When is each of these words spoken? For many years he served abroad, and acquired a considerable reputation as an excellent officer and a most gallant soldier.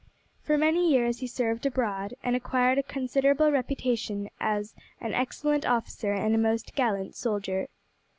For 0.41 0.57
many 0.57 0.89
years 0.89 1.19
he 1.19 1.27
served 1.27 1.63
abroad, 1.67 2.15
and 2.23 2.35
acquired 2.35 2.79
a 2.79 2.81
considerable 2.81 3.51
reputation 3.51 4.31
as 4.39 4.73
an 4.99 5.13
excellent 5.13 5.63
officer 5.63 6.11
and 6.11 6.33
a 6.33 6.39
most 6.39 6.73
gallant 6.73 7.13
soldier. 7.13 7.67